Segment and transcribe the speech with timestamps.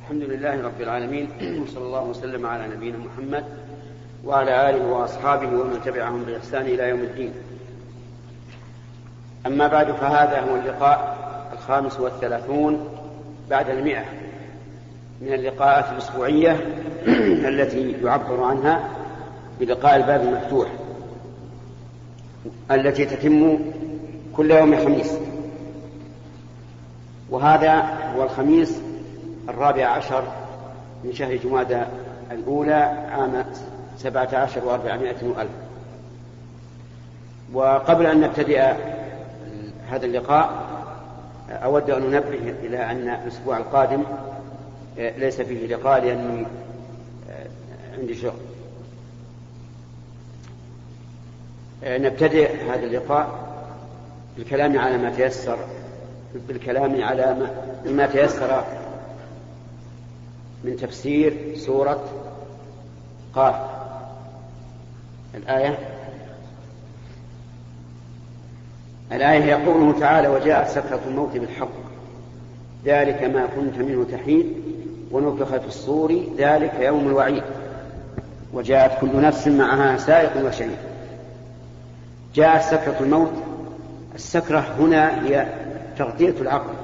[0.00, 1.28] الحمد لله رب العالمين.
[1.62, 3.44] وصلى الله وسلم على نبينا محمد
[4.24, 7.32] وعلى آله وأصحابه ومن تبعهم بإحسان إلى يوم الدين.
[9.46, 11.18] أما بعد فهذا هو اللقاء
[11.52, 12.97] الخامس والثلاثون.
[13.50, 14.04] بعد المئة
[15.20, 16.52] من اللقاءات الأسبوعية
[17.50, 18.88] التي يعبر عنها
[19.60, 20.68] بلقاء الباب المفتوح
[22.70, 23.58] التي تتم
[24.36, 25.12] كل يوم خميس
[27.30, 27.74] وهذا
[28.16, 28.80] هو الخميس
[29.48, 30.24] الرابع عشر
[31.04, 31.82] من شهر جمادى
[32.30, 33.44] الأولى عام
[33.98, 35.50] سبعة عشر وأربعمائة وألف.
[37.52, 38.72] وقبل أن نبتدئ
[39.90, 40.77] هذا اللقاء
[41.50, 44.04] أود أن أنبه إلى أن الأسبوع القادم
[44.96, 46.46] ليس فيه لقاء لأني
[47.98, 48.40] عندي شغل.
[51.84, 53.48] نبتدئ هذا اللقاء
[54.36, 55.58] بالكلام على ما تيسر
[56.48, 57.50] بالكلام على ما,
[57.92, 58.64] ما تيسر
[60.64, 62.04] من تفسير سورة
[63.34, 63.54] قاف.
[65.34, 65.97] الآية
[69.12, 71.68] الآية هي قوله تعالى وجاءت سكرة الموت بالحق
[72.84, 74.46] ذلك ما كنت منه تحيد
[75.12, 77.42] ونفخ في الصور ذلك يوم الوعيد.
[78.52, 80.76] وجاءت كل نفس معها سائق وشهيد.
[82.34, 83.32] جاءت سكرة الموت.
[84.14, 85.46] السكرة هنا هي
[85.98, 86.74] تغطية العقل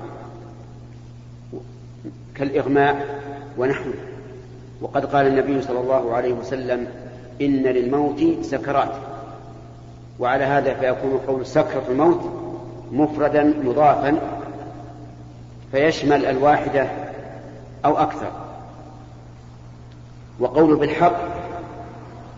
[2.35, 3.21] كالإغماء
[3.59, 3.95] ونحوه.
[4.81, 6.87] وقد قال النبي صلى الله عليه وسلم
[7.41, 8.93] إن للموت سكرات.
[10.19, 12.21] وعلى هذا فيكون قول سكرة الموت
[12.93, 14.19] مفردا مضافا
[15.73, 16.89] فيشمل الواحدة
[17.85, 18.33] أو أكثر.
[20.41, 21.17] وقول بالحق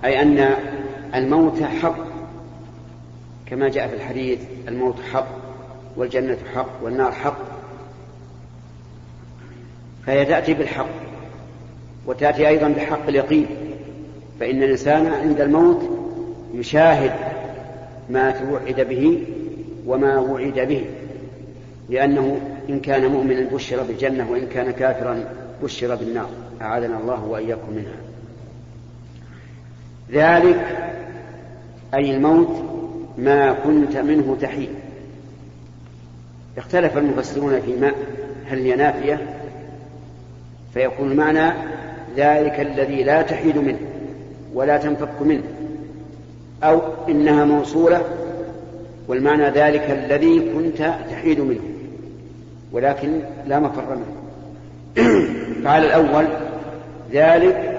[0.04, 0.54] أي أن
[1.14, 1.96] الموت حق
[3.46, 4.38] كما جاء في الحديث
[4.68, 5.26] الموت حق
[5.96, 7.38] والجنة حق والنار حق.
[10.06, 10.86] فهي تأتي بالحق
[12.06, 13.46] وتأتي أيضا بحق اليقين
[14.40, 15.82] فإن الإنسان عند الموت
[16.54, 17.35] يشاهد
[18.10, 19.24] ما توعد به
[19.86, 20.84] وما وعد به
[21.90, 25.24] لأنه إن كان مؤمنا بشر بالجنة وإن كان كافرا
[25.62, 26.28] بشر بالنار.
[26.62, 27.96] أعاذنا الله وإياكم منها.
[30.12, 30.90] ذلك
[31.94, 32.64] أي الموت
[33.18, 34.68] ما كنت منه تحيد.
[36.58, 37.92] اختلف المفسرون فيما
[38.46, 39.20] هل هي نافية؟
[40.74, 41.52] فيكون المعنى
[42.16, 43.78] ذلك الذي لا تحيد منه
[44.54, 45.42] ولا تنفك منه.
[46.62, 48.04] أو إنها موصولة
[49.08, 51.60] والمعنى ذلك الذي كنت تحيد منه
[52.72, 54.16] ولكن لا مفر منه.
[55.64, 56.26] فعلى الأول
[57.12, 57.78] ذلك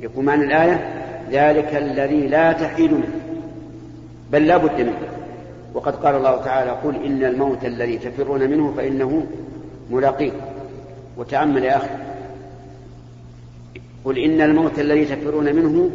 [0.00, 0.94] يكون معنى الآية
[1.30, 3.08] ذلك الذي لا تحيد منه
[4.32, 4.98] بل لا بد منه.
[5.74, 9.26] وقد قال الله تعالى قل إن الموت الذي تفرون منه فإنه
[9.90, 10.40] ملاقيكم
[11.16, 11.88] وتأمل يا أخي
[14.04, 15.90] قل إن الموت الذي تفرون منه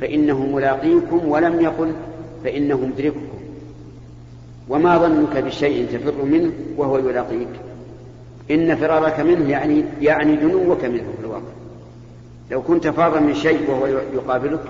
[0.00, 1.92] فإنه ملاقيكم ولم يقل
[2.44, 3.26] فإنه مدرككم.
[4.68, 7.48] وما ظنك بشيء تفر منه وهو يلاقيك.
[8.50, 11.52] إن فرارك منه يعني يعني دنوك منه في الواقع.
[12.50, 14.62] لو كنت فارا من شيء وهو يقابلك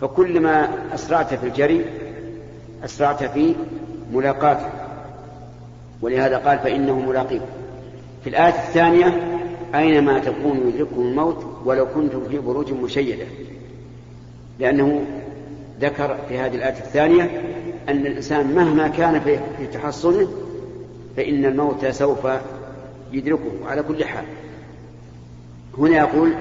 [0.00, 1.84] فكلما أسرعت في الجري
[2.84, 3.54] أسرعت في
[4.12, 4.66] ملاقاته.
[6.02, 7.46] ولهذا قال فإنه ملاقيكم
[8.24, 9.40] في الآية الثانية
[9.74, 13.24] أينما تكونوا يدرككم الموت ولو كنتم في بروج مشيدة.
[14.58, 15.04] لأنه
[15.80, 17.42] ذكر في هذه الآية الثانية
[17.88, 20.28] أن الإنسان مهما كان في تحصنه
[21.16, 22.26] فإن الموت سوف
[23.12, 24.24] يدركه على كل حال.
[25.78, 26.34] هنا يقول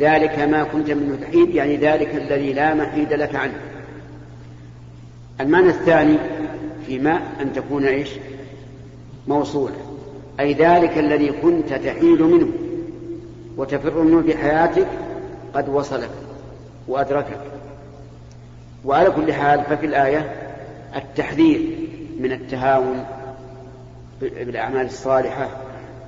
[0.00, 3.60] ذلك ما كنت منه تحيد يعني ذلك الذي لا محيد لك عنه.
[5.40, 6.18] المعنى الثاني
[6.86, 8.08] فيما أن تكون إيش؟
[9.28, 9.76] موصولة.
[10.40, 12.48] أي ذلك الذي كنت تحيد منه
[13.56, 14.86] وتفر منه في حياتك
[15.54, 16.10] قد وصلك.
[16.88, 17.40] وأدركك
[18.84, 20.32] وعلى كل حال ففي الآية
[20.96, 21.78] التحذير
[22.20, 23.04] من التهاون
[24.20, 25.48] بالأعمال الصالحة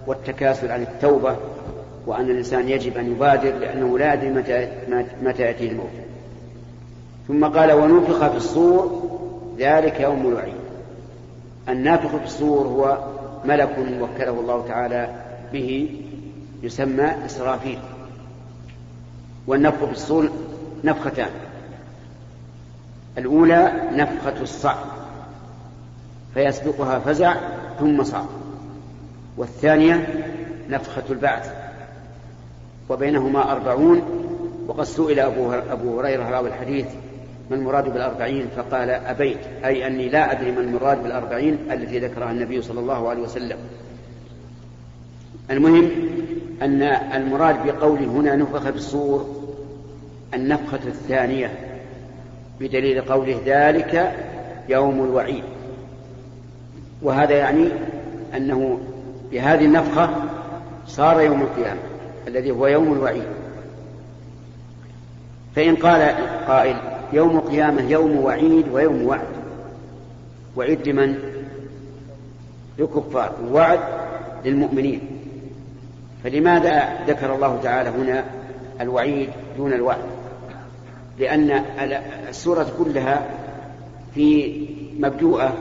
[0.07, 1.37] والتكاسل عن التوبة
[2.07, 4.69] وأن الإنسان يجب أن يبادر لأنه لا يدري متى,
[5.23, 5.91] متى يأتيه الموت.
[7.29, 9.03] ثم قال ونفخ في الصور
[9.59, 10.55] ذلك يوم الوعيد.
[11.69, 12.99] النافخ في الصور هو
[13.45, 15.09] ملك وكله الله تعالى
[15.53, 15.91] به
[16.63, 17.79] يسمى إسرافيل.
[19.47, 20.31] والنفخ في الصور
[20.85, 21.31] نفختان.
[23.19, 24.87] الأولى نفخة الصعق
[26.35, 27.35] فيسبقها فزع
[27.81, 28.29] ثم صعق
[29.37, 30.25] والثانية
[30.69, 31.53] نفخة البعث
[32.89, 34.03] وبينهما أربعون.
[34.69, 36.87] وقد سئل أبو, هريرة راوي الحديث
[37.51, 42.63] ما المراد بالأربعين؟ فقال أبيت أي أني لا أدري ما المراد بالأربعين التي ذكرها النبي
[42.63, 43.59] صلى الله عليه وسلم.
[45.51, 45.91] المهم
[46.63, 49.36] أن المراد بقوله هنا نفخ في الصور
[50.35, 51.53] النفخة الثانية
[52.61, 54.17] بدليل قوله ذلك
[54.69, 55.45] يوم الوعيد.
[57.03, 57.69] وهذا يعني
[58.37, 58.79] أنه
[59.33, 60.11] بهذه النفخة
[60.87, 61.81] صار يوم القيامة
[62.29, 63.27] الذي هو يوم الوعيد.
[65.57, 66.03] فإن قال
[66.49, 66.77] قائل
[67.13, 69.27] يوم القيامة يوم وعيد ويوم وعد.
[70.57, 71.19] وعيد لمن؟
[72.79, 73.33] للكفار.
[73.51, 73.81] وعد
[74.45, 75.01] للمؤمنين.
[76.25, 78.25] فلماذا ذكر الله تعالى هنا
[78.81, 80.16] الوعيد دون الوعد؟
[81.19, 81.51] لأن
[82.29, 83.27] السورة كلها
[84.15, 84.57] في
[84.99, 85.57] مبدوءة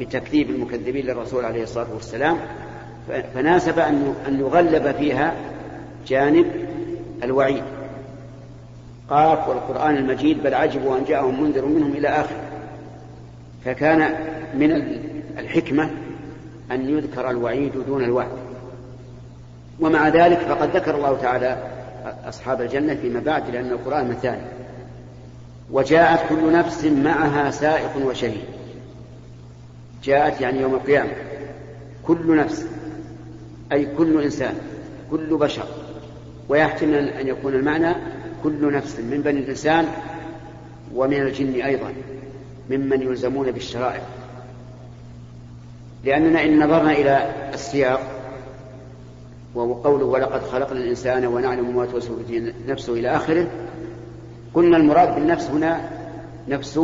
[0.00, 2.38] بتكذيب المكذبين للرسول عليه الصلاة والسلام
[3.34, 5.34] فناسب أن يغلب فيها
[6.06, 6.46] جانب
[7.22, 7.62] الوعيد.
[9.10, 12.42] قاف والقرآن المجيد بل عجبوا أن جاءهم منذر منهم إلى آخره
[13.64, 14.14] فكان
[14.54, 14.72] من
[15.38, 15.90] الحكمة
[16.70, 18.28] أن يذكر الوعيد دون الوعد.
[19.80, 21.58] ومع ذلك فقد ذكر الله تعالى
[22.28, 24.42] أصحاب الجنة فيما بعد لأن القرآن مثاني.
[25.72, 28.44] وجاءت كل نفس معها سائق وشهيد.
[30.04, 31.12] جاءت يعني يوم القيامة.
[32.06, 32.66] كل نفس
[33.72, 34.54] أي كل إنسان
[35.10, 35.66] كل بشر.
[36.48, 37.94] ويحتمل أن يكون المعنى
[38.42, 39.86] كل نفس من بني الإنسان
[40.94, 41.92] ومن الجن أيضا
[42.70, 44.02] ممن يلزمون بالشرائع.
[46.04, 48.00] لأننا إن نظرنا إلى السياق
[49.54, 52.16] وقوله ولقد خلقنا الإنسان ونعلم ما توسوس
[52.68, 53.46] نفسه إلى آخره.
[54.54, 55.80] قلنا المراد بالنفس هنا
[56.48, 56.80] نفس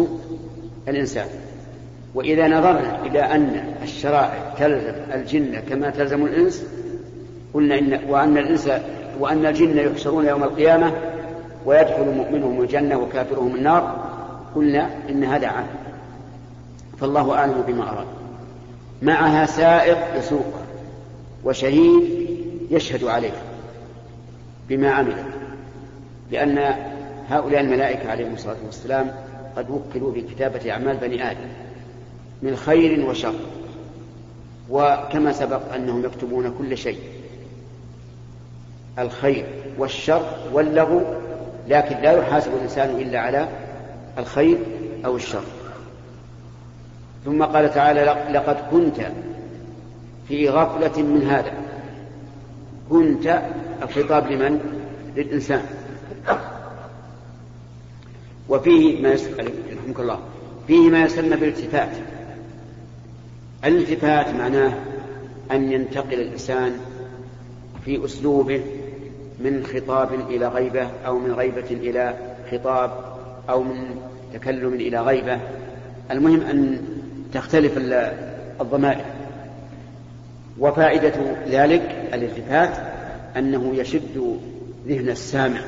[0.88, 1.26] الإنسان.
[2.14, 6.66] وإذا نظرنا إلى أن الشرائع تلزم الجن كما تلزم الإنس
[7.55, 8.70] قلنا إن وأن الإنس
[9.20, 10.93] وأن الجن يحشرون يوم القيامة
[11.66, 14.05] ويدخل مؤمنهم الجنة وكافرهم النار
[14.55, 15.67] قلنا إن هذا عام.
[17.00, 18.06] فالله أعلم بما أراد.
[19.02, 20.55] معها سائق يسوق
[21.44, 22.02] وشهيد
[22.70, 23.32] يشهد عليه
[24.69, 25.17] بما عمل
[26.32, 26.75] لأن
[27.29, 29.15] هؤلاء الملائكة عليهم الصلاة والسلام
[29.56, 31.49] قد وكلوا بكتابة أعمال بني آدم
[32.43, 33.35] من خير وشر.
[34.71, 36.99] وكما سبق أنهم يكتبون كل شيء.
[38.99, 39.47] الخير
[39.79, 40.23] والشر
[40.53, 41.03] واللغو
[41.69, 43.49] لكن لا يحاسب الإنسان إلا على
[44.19, 44.59] الخير
[45.05, 45.44] أو الشر.
[47.25, 49.00] ثم قال تعالى لقد كنت
[50.29, 51.53] في غفلة من هذا.
[52.91, 53.43] كنت
[53.82, 54.61] الخطاب لمن؟
[55.17, 55.62] للإنسان.
[58.49, 59.44] وفيه ما يسمى
[59.99, 60.19] الله.
[60.67, 61.91] فيه ما يسمى بالالتفات.
[63.64, 64.73] الالتفات معناه
[65.50, 66.73] أن ينتقل الإنسان
[67.85, 68.61] في أسلوبه
[69.41, 72.14] من خطاب إلى غيبة أو من غيبة إلى
[72.50, 72.91] خطاب
[73.50, 74.00] أو من
[74.35, 75.38] تكلم إلى غيبة.
[76.11, 76.79] المهم أن
[77.32, 77.79] تختلف
[78.61, 79.05] الضمائر.
[80.58, 81.14] وفائدة
[81.49, 82.70] ذلك الالتفات
[83.37, 84.38] أنه يشد
[84.87, 85.61] ذهن السامع.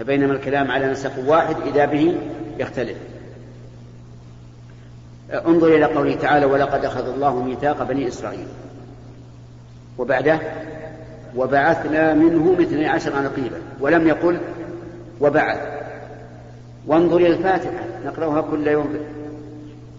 [0.00, 2.16] فبينما الكلام على نسق واحد إذا به
[2.58, 2.96] يختلف.
[5.46, 8.46] انظر إلى قوله تعالى ولقد أخذ الله ميثاق بني إسرائيل
[9.98, 10.40] وبعده
[11.36, 14.38] وبعثنا منهم اثني عشر نقيبا ولم يقل
[15.20, 15.58] وبعث
[16.86, 18.98] وانظر إلى الفاتحة نقرأها كل يوم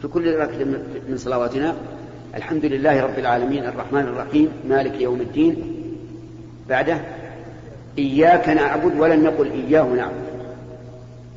[0.02, 0.64] في كل ركعة
[1.10, 1.76] من صلواتنا.
[2.36, 5.56] الحمد لله رب العالمين الرحمن الرحيم مالك يوم الدين.
[6.70, 6.98] بعده
[7.98, 10.32] إياك نعبد ولم يقل إياه نعبد.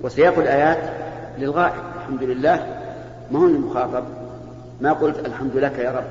[0.02, 0.78] وسياق الآيات
[1.38, 1.82] للغائب.
[2.00, 2.66] الحمد لله.
[3.30, 4.04] ما هو المخاطب؟
[4.80, 6.04] ما قلت الحمد لك يا رب.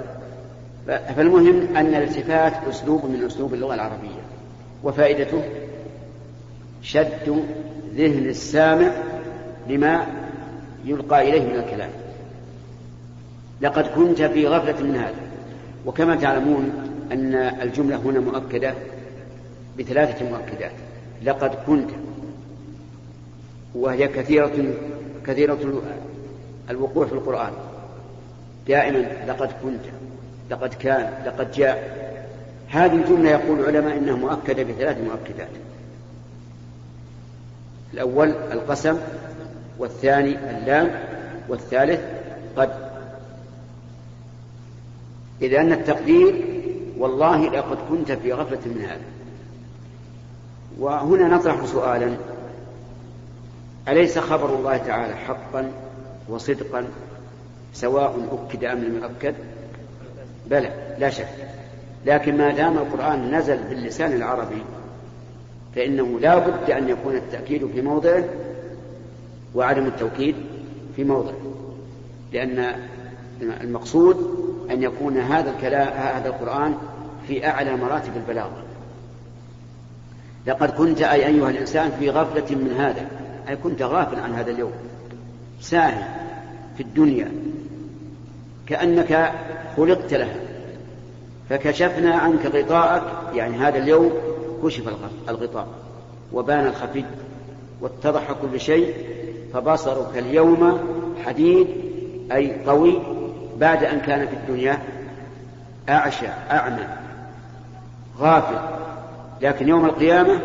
[1.15, 4.21] فالمهم أن الالتفات أسلوب من أسلوب اللغة العربية.
[4.83, 5.43] وفائدته؟
[6.81, 7.43] شد
[7.95, 8.91] ذهن السامع
[9.69, 10.05] لما
[10.85, 11.89] يلقى إليه من الكلام.
[13.61, 15.15] لقد كنت في غفلة من هذا.
[15.85, 16.71] وكما تعلمون
[17.11, 18.73] أن الجملة هنا مؤكدة.
[19.79, 20.71] بثلاثة مؤكدات.
[21.23, 21.89] لقد كنت
[23.75, 24.73] وهي كثيرة
[25.25, 25.81] كثيرة
[26.69, 27.51] الوقوع في القرآن.
[28.67, 29.85] دائما لقد كنت
[30.49, 32.03] لقد كان لقد جاء.
[32.69, 35.49] هذه الجملة يقول العلماء إنها مؤكدة بثلاث مؤكدات.
[37.93, 38.97] الأول القسم
[39.79, 40.91] والثاني اللام
[41.49, 42.01] والثالث
[42.57, 42.69] قد.
[45.41, 46.45] إذا أن التقدير
[46.97, 49.12] والله لقد كنت في غفلة من هذا.
[50.79, 52.15] وهنا نطرح سؤالا.
[53.87, 55.71] أليس خبر الله تعالى حقا
[56.29, 56.85] وصدقا
[57.73, 59.35] سواء أكد أم لم يؤكد؟
[60.47, 61.27] بلى لا شك.
[62.05, 64.63] لكن ما دام القرآن نزل باللسان العربي
[65.75, 68.23] فإنه لا بد أن يكون التأكيد في موضعه
[69.55, 70.35] وعدم التوكيد
[70.95, 71.37] في موضعه.
[72.33, 72.75] لأن
[73.41, 76.75] المقصود أن يكون هذا الكلام هذا القرآن
[77.27, 78.63] في أعلى مراتب البلاغة.
[80.47, 83.05] لقد كنت أي أيها الإنسان في غفلة من هذا.
[83.49, 84.71] أي كنت غافل عن هذا اليوم.
[85.61, 86.03] ساهي
[86.77, 87.31] في الدنيا.
[88.67, 89.31] كأنك
[89.77, 90.35] خلقت لها.
[91.49, 93.03] فكشفنا عنك غطاءك.
[93.35, 94.11] يعني هذا اليوم
[94.63, 94.83] كشف
[95.29, 95.67] الغطاء.
[96.33, 97.05] وبان الخفي.
[97.81, 98.93] واتضح كل شيء.
[99.53, 100.79] فبصرك اليوم
[101.25, 101.67] حديد
[102.31, 103.01] أي قوي
[103.57, 104.79] بعد أن كان في الدنيا
[105.89, 106.87] أعشى أعمى
[108.19, 108.82] غافل.
[109.43, 110.41] لكن يوم القيامة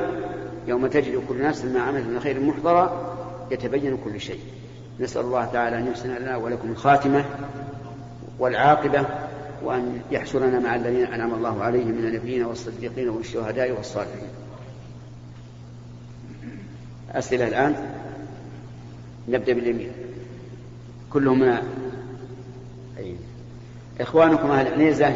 [0.67, 3.17] يوم تجد كل نفس ما عملت من خير محضرا
[3.51, 4.41] يتبين كل شيء.
[5.01, 7.25] نسأل الله تعالى أن يحسن لنا ولكم الخاتمة
[8.39, 9.07] والعاقبة
[9.63, 14.29] وأن يحشرنا مع الذين أنعم الله عليهم من النبيين والصديقين والشهداء والصالحين.
[17.13, 17.75] أسئلة الآن؟
[19.29, 19.91] نبدأ باليمين.
[21.13, 21.43] كلهم
[22.99, 23.17] أي.
[24.01, 25.13] إخوانكم أهل العنيزة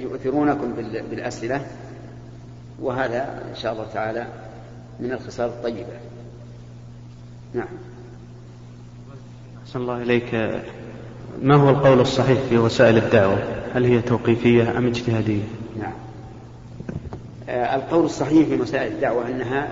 [0.00, 0.72] يؤثرونكم
[1.10, 1.66] بالأسئلة.
[2.82, 4.26] وهذا إن شاء الله تعالى
[5.00, 5.98] من الخصال الطيبة.
[7.54, 7.68] نعم.
[9.62, 10.34] أحسن الله إليك.
[11.42, 13.38] ما هو القول الصحيح في وسائل الدعوة؟
[13.74, 15.42] هل هي توقيفية أم اجتهادية؟
[15.80, 15.92] نعم.
[17.48, 19.68] آه القول الصحيح في وسائل الدعوة أنها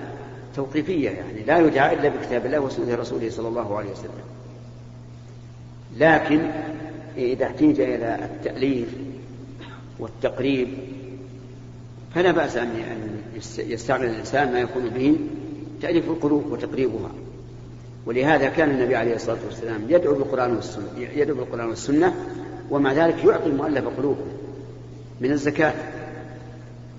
[0.57, 4.11] توقيفية يعني لا يدعى إلا بكتاب الله وسنة رسوله صلى الله عليه وسلم.
[5.97, 6.51] لكن
[7.17, 8.89] إذا احتيج إلى التأليف
[9.99, 10.69] والتقريب
[12.15, 12.69] فلا بأس أن
[13.59, 15.17] يستعمل الإنسان ما يكون به
[15.83, 17.11] تأليف القلوب وتقريبها.
[18.07, 22.15] ولهذا كان النبي عليه الصلاة والسلام يدعو بالقرآن والسنة يدعو بالقرآن والسنة
[22.71, 24.33] ومع ذلك يعطي المؤلف قلوبهم
[25.21, 25.75] من الزكاة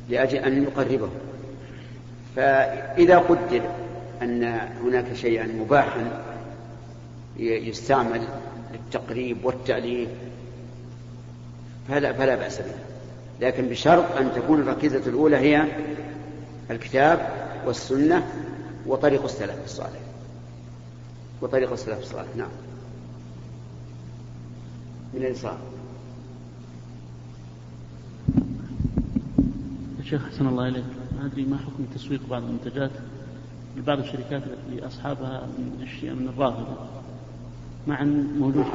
[0.10, 1.10] لأجل أن يقربه.
[2.36, 3.62] فإذا قدر
[4.22, 4.44] أن
[4.84, 6.24] هناك شيئا مباحا
[7.40, 8.22] يستعمل
[8.74, 10.10] للتقريب والتأليف
[11.90, 12.97] فلا, فلا بأس به.
[13.42, 15.64] لكن بشرط أن تكون الركيزة الأولى هي
[16.72, 18.28] الكتاب والسنة
[18.86, 20.00] وطريق السلف الصالح.
[21.42, 22.50] وطريق السلف الصالح نعم.
[25.14, 25.58] من الإصرار
[30.04, 30.84] شيخ حسن الله إليك.
[31.20, 32.92] ما أدري ما حكم تسويق بعض المنتجات
[33.78, 36.78] لبعض الشركات لأصحابها من الشيء من الرافضة.
[37.88, 38.66] مع أن موجود؟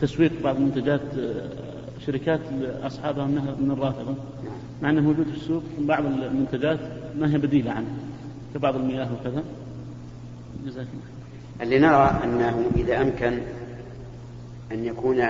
[0.00, 0.32] تسويق.
[0.44, 1.00] بعض المنتجات
[2.06, 2.40] شركات
[2.82, 3.26] أصحابها
[3.60, 4.14] من الرافضة
[4.82, 6.78] مع أنه موجود في السوق بعض المنتجات
[7.18, 7.88] ما هي بديلة عنه
[8.54, 9.44] كبعض المياه وكذا.
[10.66, 11.18] جزاك الله
[11.60, 13.38] اللي نرى أنه إذا أمكن
[14.72, 15.24] أن يكون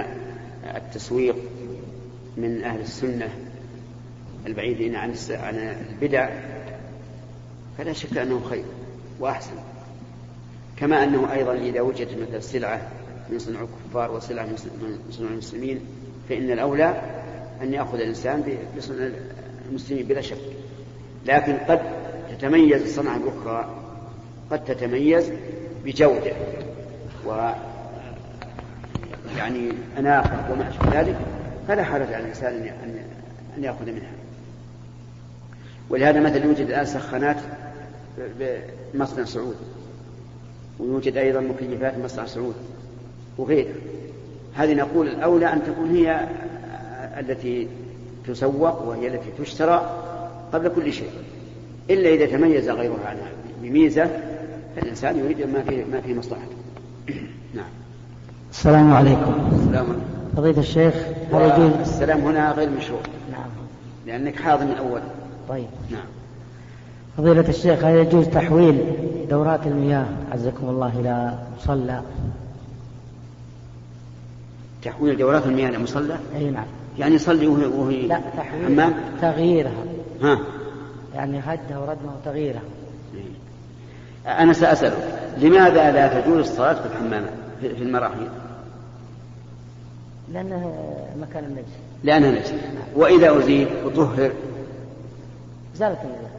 [0.76, 1.36] التسويق
[2.36, 3.28] من أهل السنة
[4.46, 5.54] البعيدين عن عن
[5.90, 6.30] البدع
[7.78, 8.64] فلا شك أنه خير
[9.20, 9.56] وأحسن.
[10.76, 12.88] كما أنه أيضا إذا وجدت مثل سلعة
[13.30, 14.56] من صنع الكفار وسلعة من
[15.10, 15.80] صنع المسلمين
[16.28, 17.02] فإن الأولى
[17.62, 19.08] أن يأخذ الإنسان بصنع
[19.68, 20.36] المسلمين بلا شك.
[21.26, 21.80] لكن قد
[22.30, 23.74] تتميز الصنعة الأخرى
[24.50, 25.32] قد تتميز
[25.84, 26.32] بجودة.
[27.26, 27.50] و
[29.36, 31.16] يعني أناقة وما أشبه ذلك
[31.68, 32.98] فلا حرج على الإنسان أن
[33.56, 34.12] أن يأخذ منها.
[35.90, 37.36] ولهذا مثلا يوجد الآن سخانات
[38.18, 39.56] بمصنع سعود
[40.78, 42.54] ويوجد أيضا مكيفات مصنع سعود
[43.38, 43.74] وغيرها.
[44.58, 46.28] هذه نقول الأولى أن تكون هي
[47.20, 47.68] التي
[48.26, 49.90] تسوق وهي التي تشترى
[50.52, 51.10] قبل كل شيء.
[51.90, 53.28] إلا إذا تميز غيرها عنها
[53.62, 54.10] بميزة
[54.76, 56.56] فالإنسان يريد ما فيه ما فيه مصلحته.
[57.56, 57.68] نعم.
[58.50, 59.34] السلام عليكم.
[59.52, 59.86] السلام
[60.36, 60.94] فضيلة الشيخ
[61.32, 63.00] هل يجوز السلام هنا غير مشروع.
[63.32, 63.48] نعم.
[64.06, 65.00] لأنك حاضر من أول
[65.48, 65.68] طيب.
[65.90, 66.06] نعم.
[67.16, 68.84] فضيلة الشيخ هل يجوز تحويل
[69.30, 72.02] دورات المياه؟ عزكم الله إلى مصلى.
[74.82, 76.66] تحويل دورات المياه إلى مصلى؟ أي نعم.
[76.98, 79.84] يعني يصلي وهي, وهي لا تحويل حمام؟ تغييرها.
[80.22, 80.38] ها.
[81.14, 82.62] يعني هدها وردمها وتغييرها.
[84.26, 87.30] أنا سأسألك لماذا لا تجوز الصلاة في الحمامات
[87.60, 88.28] في المراحيض؟
[90.32, 90.74] لأنه
[91.20, 91.72] مكان النجس.
[92.04, 92.54] لأنها نجس.
[92.96, 94.32] وإذا أزيل وطهر؟
[95.76, 96.32] زالت النجس.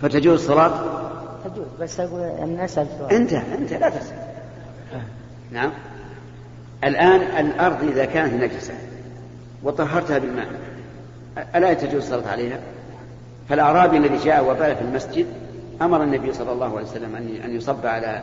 [0.00, 0.70] فتجوز الصلاة؟
[1.44, 3.12] تجوز بس أقول أن أسأل سؤال.
[3.12, 4.16] أنت أنت لا تسأل.
[5.52, 5.70] نعم.
[6.84, 8.74] الآن الأرض إذا كانت نجسة
[9.62, 10.46] وطهرتها بالماء
[11.54, 12.60] ألا تجوز الصلاة عليها؟
[13.48, 15.26] فالأعرابي الذي جاء وبال في المسجد
[15.82, 18.22] أمر النبي صلى الله عليه وسلم أن يصب على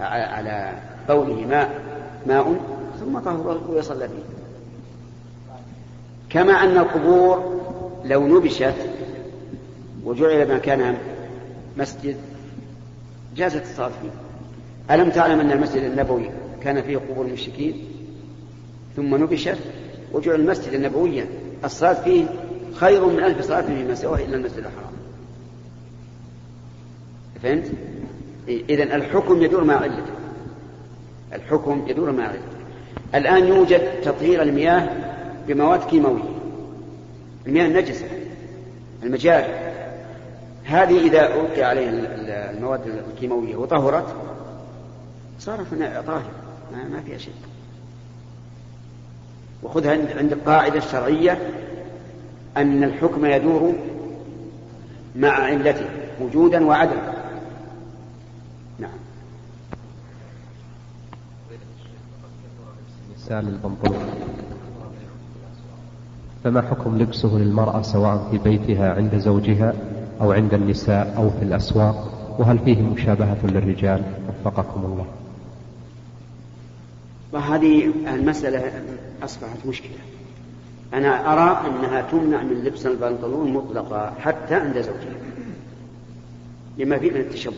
[0.00, 0.72] على
[1.08, 1.70] بوله ماء
[2.26, 2.56] ماء
[3.00, 4.22] ثم طهره ويصلى فيه
[6.30, 7.62] كما أن القبور
[8.04, 8.74] لو نبشت
[10.04, 10.94] وجعل مكانها
[11.76, 12.16] مسجد
[13.36, 14.10] جازت الصلاة فيه
[14.94, 16.30] ألم تعلم أن المسجد النبوي
[16.64, 17.84] كان فيه قبور المشركين
[18.96, 19.58] ثم نبشت
[20.12, 21.24] وجعل المسجد النبوي
[21.64, 22.26] الصلاة فيه
[22.74, 24.92] خير من ألف صلاة فيما سواه إلا المسجد الحرام.
[27.42, 27.70] فهمت؟
[28.48, 30.12] إذا الحكم يدور مع علته.
[31.32, 32.42] الحكم يدور مع علته.
[33.14, 34.88] الآن يوجد تطهير المياه
[35.48, 36.22] بمواد كيماوية.
[37.46, 38.06] المياه النجسة
[39.02, 39.72] المجاري.
[40.64, 41.90] هذه إذا ألقي عليها
[42.50, 44.16] المواد الكيماوية وطهرت
[45.38, 45.66] صارت
[46.06, 46.41] طاهرة
[46.92, 47.34] ما فيها شيء
[49.62, 51.38] وخذها عند القاعدة الشرعية
[52.56, 53.72] أن الحكم يدور
[55.16, 55.86] مع علته
[56.20, 57.12] وجودا وعدما
[58.78, 58.90] نعم.
[66.44, 69.74] فما حكم لبسه للمرأة سواء في بيتها عند زوجها
[70.20, 75.06] أو عند النساء أو في الأسواق؟ وهل فيه مشابهة للرجال؟ وفقكم الله.
[77.32, 78.72] وهذه المسألة
[79.22, 79.98] أصبحت مشكلة.
[80.94, 85.16] أنا أرى أنها تمنع من لبس البنطلون مطلقا حتى عند زوجها
[86.78, 87.54] لما فيه من التشبه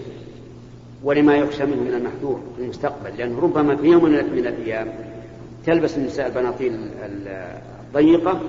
[1.04, 4.88] ولما يخشى منه من المحذور في المستقبل لأنه ربما في يوم من الأيام
[5.66, 6.90] تلبس النساء البناطيل
[7.86, 8.40] الضيقة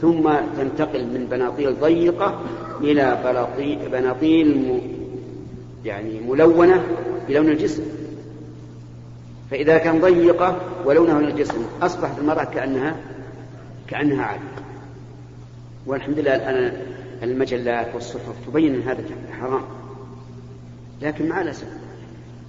[0.00, 2.40] ثم تنتقل من بناطيل ضيقة
[2.80, 3.18] إلى
[3.92, 4.80] بناطيل
[5.84, 6.84] يعني ملونة
[7.28, 7.82] بلون الجسم.
[9.50, 12.96] فإذا كان ضيقة ولونه للجسم أصبحت المرأة كأنها
[13.88, 14.42] كأنها عادة
[15.86, 16.72] والحمد لله الآن
[17.22, 19.04] المجلات والصحف تبين أن هذا
[19.40, 19.62] حرام.
[21.02, 21.66] لكن مع الأسف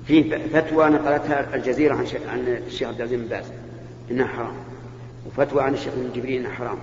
[0.06, 3.46] في فتوى نقلتها الجزيرة عن عن الشيخ عبد العزيز بن باز
[4.12, 4.54] إنها حرام.
[5.28, 6.78] وفتوى عن الشيخ ابن جبريل إنها حرام.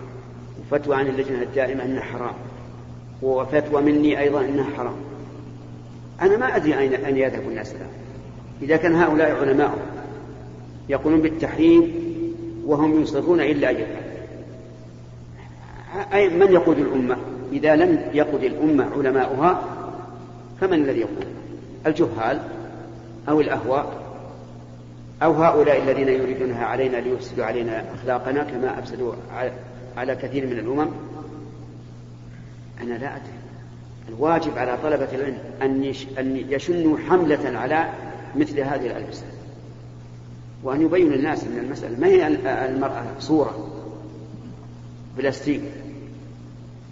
[0.60, 2.34] وفتوى عن اللجنة الدائمة إنها حرام.
[3.22, 4.96] وفتوى مني أيضا إنها حرام.
[6.22, 7.90] أنا ما أدري اين ان يذهب الناس الآن.
[8.62, 9.78] إذا كان هؤلاء علماء
[10.88, 11.94] يقولون بالتحريم
[12.66, 13.86] وهم يصرون إلا ان
[16.12, 17.16] أي من يقود الأمة؟
[17.52, 19.62] إذا لم يقود الأمة علماؤها
[20.60, 21.26] فمن الذي يقود؟
[21.86, 22.40] الجهال
[23.28, 24.02] أو الأهواء؟
[25.22, 29.12] أو هؤلاء الذين يريدونها علينا ليفسدوا علينا أخلاقنا كما أفسدوا
[29.96, 30.88] على كثير من الأمم؟
[32.80, 33.36] أنا لا أدري.
[34.08, 37.88] الواجب على طلبة العلم أن أن يشنوا حملة على
[38.36, 39.24] مثل هذه الألبسة.
[40.66, 42.26] وأن يبين الناس أن المسألة ما هي
[42.68, 43.68] المرأة صورة
[45.16, 45.62] بلاستيك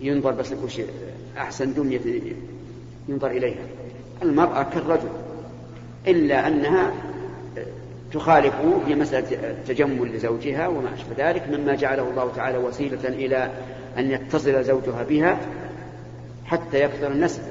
[0.00, 0.86] ينظر بس لكل شيء
[1.38, 2.00] أحسن دمية
[3.08, 3.66] ينظر إليها.
[4.22, 5.08] المرأة كالرجل
[6.06, 6.92] إلا أنها
[8.12, 8.54] تخالف
[8.86, 13.50] في مسألة التجمل لزوجها وما أشبه ذلك مما جعله الله تعالى وسيلة إلى
[13.98, 15.38] أن يتصل زوجها بها
[16.44, 17.42] حتى يكثر النسل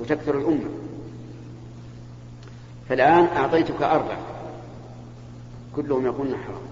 [0.00, 0.70] وتكثر الأمة.
[2.88, 4.16] فالآن أعطيتك أربع.
[5.76, 6.62] كلهم يقولون حرام.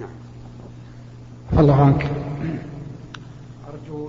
[0.00, 0.08] نعم.
[1.60, 2.10] الله عنك.
[3.68, 4.08] أرجو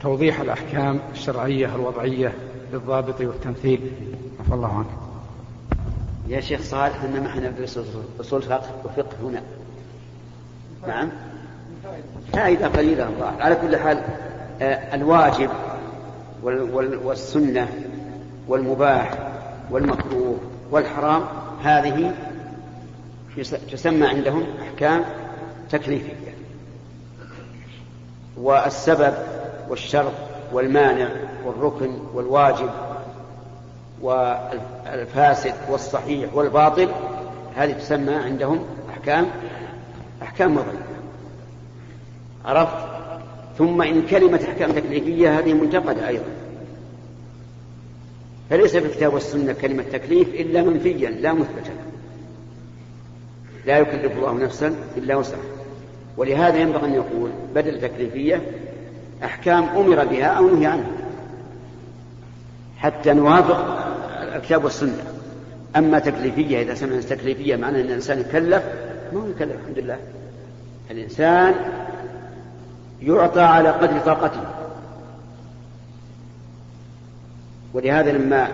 [0.00, 2.32] توضيح الأحكام الشرعية الوضعية
[2.72, 3.90] للضابط والتمثيل.
[4.40, 4.86] عفى الله عنك.
[6.28, 7.80] يا شيخ صالح انما إحنا ندرس
[8.20, 9.42] أصول فقه وفقه هنا.
[10.86, 11.10] نعم.
[12.32, 14.04] فائدة قليلة الظاهر على كل حال
[14.62, 15.50] آه، الواجب
[17.04, 17.68] والسنة
[18.48, 19.33] والمباح
[19.70, 20.38] والمكروه
[20.70, 21.24] والحرام
[21.62, 22.14] هذه
[23.72, 25.04] تسمى عندهم أحكام
[25.70, 26.34] تكليفية.
[28.36, 29.14] والسبب
[29.68, 30.12] والشرط
[30.52, 31.08] والمانع
[31.44, 32.70] والركن والواجب
[34.02, 36.88] والفاسد والصحيح والباطل
[37.56, 39.26] هذه تسمى عندهم أحكام
[40.22, 40.94] أحكام وضعية
[42.44, 42.86] عرفت؟
[43.58, 46.24] ثم إن كلمة أحكام تكليفية هذه منتقدة أيضا.
[48.50, 51.72] فليس في الكتاب والسنة كلمة تكليف إلا منفيا لا مثبتا.
[53.66, 55.40] لا يكلف الله نفسا إلا وسعها.
[56.16, 58.42] ولهذا ينبغي أن يقول بدل تكليفية
[59.24, 60.90] أحكام أمر بها أو نهي عنها.
[62.78, 63.78] حتى نوافق
[64.34, 65.04] الكتاب والسنة.
[65.76, 68.62] أما تكليفية إذا سمعنا تكليفية معناه أن الإنسان يكلف
[69.12, 69.98] ما هو يكلف الحمد لله.
[70.90, 71.54] الإنسان
[73.02, 74.63] يعطى على قدر طاقته.
[77.74, 78.48] ولهذا لما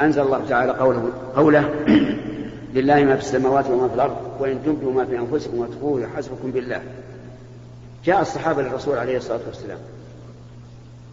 [0.00, 1.74] أنزل الله تعالى قوله قوله
[2.74, 6.82] لله ما في السماوات وما في الأرض وإن تبدوا ما في أنفسكم وتخفوه يحاسبكم بالله.
[8.04, 9.78] جاء الصحابة للرسول عليه الصلاة والسلام.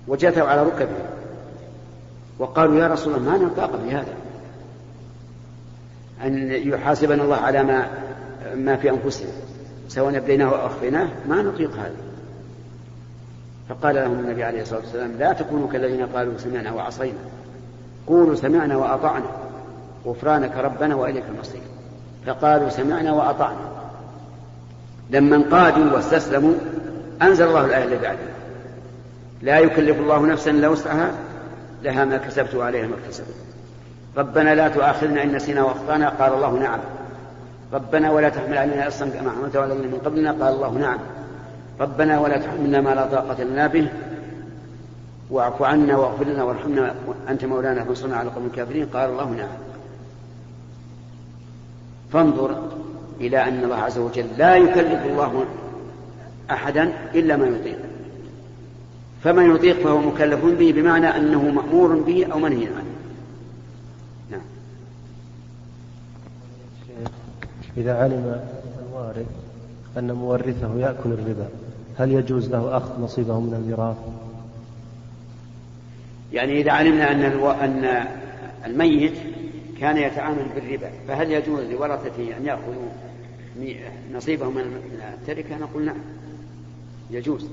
[0.08, 1.06] وجثوا على ركبهم
[2.39, 4.13] وقالوا يا رسول الله ما نطاق بهذا
[6.24, 7.88] أن يحاسبنا الله على ما
[8.56, 9.30] ما في أنفسنا.
[9.88, 11.95] سواء أبديناه أو أخفيناه ما نطيق هذا.
[13.69, 17.17] فقال لهم النبي عليه الصلاة والسلام لا تكونوا كالذين قالوا سمعنا وعصينا.
[18.08, 19.26] قولوا سمعنا وأطعنا.
[20.06, 21.62] غفرانك ربنا وإليك المصير.
[22.28, 23.72] فقالوا سمعنا وأطعنا.
[25.10, 26.54] لما انقادوا واستسلموا
[27.22, 28.32] أنزل الله الآية اللي بعدها
[29.42, 31.12] لا يكلف الله نفسا إلا وسعها
[31.84, 33.36] لها ما كسبت وعليها ما اكتسبت.
[34.18, 36.80] ربنا لا تؤاخذنا إن نسينا وأخطأنا قال الله نعم.
[37.74, 41.00] ربنا ولا تحمل علينا إصرا كما حملت على من قبلنا قال الله نعم.
[41.80, 43.88] ربنا ولا تحملنا ما لا طاقة لنا به.
[45.32, 46.96] واعف عنا واغفر لنا وارحمنا.
[47.30, 48.86] أنت مولانا فانصرنا على القوم الكافرين.
[48.86, 49.48] قال الله نعم.
[52.13, 52.70] فانظر
[53.20, 55.46] إلى أن الله عز وجل لا يكلف الله
[56.52, 57.78] أحدا إلا ما يطيق.
[59.24, 62.96] فمن يطيق فهو مكلف به بمعنى أنه مأمور به أو منهي عنه.
[64.32, 64.41] نعم.
[67.78, 68.41] إذا علم
[68.89, 69.28] الوارث
[69.98, 71.48] أن مورثه يأكل الربا
[71.98, 73.98] هل يجوز له أخذ نصيبه من الميراث؟
[76.34, 77.24] يعني إذا علمنا أن.
[77.65, 78.06] أن
[78.65, 79.13] الميت
[79.80, 82.89] كان يتعامل بالربا فهل يجوز لورثته أن يأخذوا
[84.13, 86.02] نصيبهم من التركة؟ نقول نعم
[87.12, 87.48] يجوز.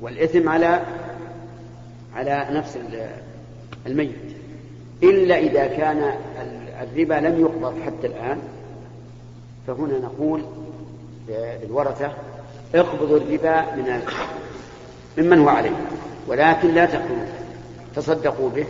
[0.00, 0.82] والإثم على
[2.14, 2.78] على نفس
[3.86, 4.34] الميت.
[5.02, 6.14] إلا إذا كان
[6.82, 8.38] الربا لم يقبض حتى الآن
[9.66, 10.44] فهنا نقول
[11.28, 12.12] للورثة
[12.74, 14.02] اقبضوا الربا من
[15.18, 15.76] ممن هو عليه
[16.26, 17.26] ولكن لا تأكلوا
[17.96, 18.66] تصدقوا به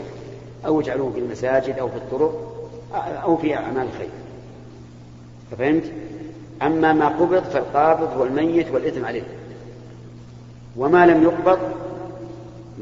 [0.67, 2.55] أو اجعلوه في المساجد أو في الطرق
[2.95, 4.09] أو في أعمال الخير.
[5.59, 5.85] فهمت؟
[6.63, 9.23] أما ما قبض فالقابض هو الميت والإثم عليه.
[10.77, 11.59] وما لم يقبض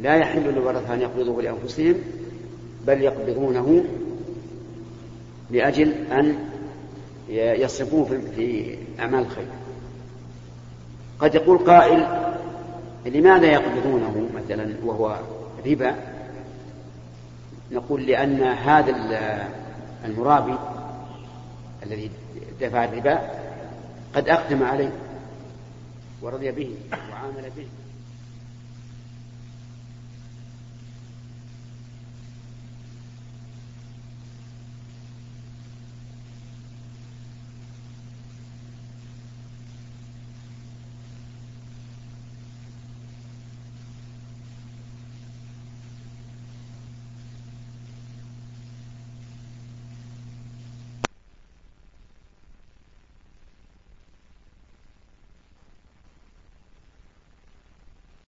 [0.02, 1.94] لا يحل للورثة أن يقبضوه لأنفسهم
[2.87, 3.85] بل يقبضونه
[5.50, 6.38] لأجل أن
[7.28, 9.46] يصرفوه في أعمال الخير.
[11.18, 12.07] قد يقول قائل
[13.07, 15.16] لماذا يقبضونه مثلا وهو
[15.66, 16.12] ربا؟
[17.72, 18.94] نقول لأن هذا
[20.04, 20.58] المرابي
[21.82, 22.11] الذي
[22.61, 23.18] دفع الربا
[24.14, 24.90] قد أقدم عليه
[26.22, 26.74] ورضي به
[27.12, 27.66] وعامل به.